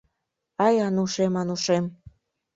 [0.65, 1.85] Ай, Анушем, Анушем!